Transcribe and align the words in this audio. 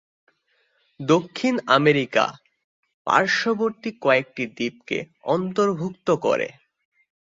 দক্ষিণ 0.99 1.55
আমেরিকা 1.77 2.25
পার্শ্ববর্তী 3.07 3.89
কয়েকটি 4.01 4.43
দ্বীপকে 4.55 4.97
অন্তর্ভুক্ত 5.27 6.07
করে। 6.25 6.47